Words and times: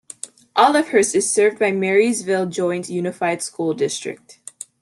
Olivehurst 0.57 1.13
is 1.13 1.31
served 1.31 1.59
by 1.59 1.71
Marysville 1.71 2.47
Joint 2.47 2.89
Unified 2.89 3.43
School 3.43 3.75
District. 3.75 4.39